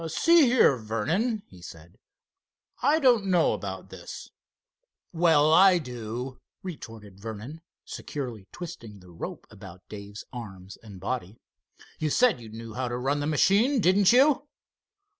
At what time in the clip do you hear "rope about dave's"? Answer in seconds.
9.11-10.25